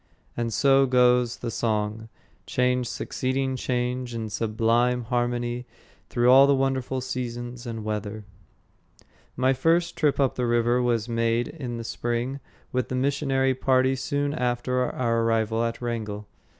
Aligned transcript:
And 0.35 0.51
so 0.51 0.87
goes 0.87 1.37
the 1.37 1.51
song, 1.51 2.09
change 2.47 2.87
succeeding 2.89 3.55
change 3.55 4.15
in 4.15 4.31
sublime 4.31 5.03
harmony 5.03 5.67
through 6.09 6.31
all 6.31 6.47
the 6.47 6.55
wonderful 6.55 7.01
seasons 7.01 7.67
and 7.67 7.83
weather. 7.85 8.25
My 9.35 9.53
first 9.53 9.95
trip 9.95 10.19
up 10.19 10.33
the 10.33 10.47
river 10.47 10.81
was 10.81 11.07
made 11.07 11.49
in 11.49 11.77
the 11.77 11.83
spring 11.83 12.39
with 12.71 12.89
the 12.89 12.95
missionary 12.95 13.53
party 13.53 13.95
soon 13.95 14.33
after 14.33 14.91
our 14.91 15.21
arrival 15.21 15.63
at 15.63 15.79
Wrangell. 15.83 16.27